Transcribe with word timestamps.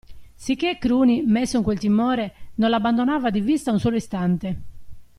Sicché 0.33 0.79
Cruni, 0.79 1.21
messo 1.21 1.57
in 1.57 1.63
quel 1.63 1.77
timore, 1.77 2.33
non 2.55 2.71
l'abbandonava 2.71 3.29
di 3.29 3.39
vista 3.39 3.71
un 3.71 3.79
solo 3.79 3.97
istante. 3.97 4.57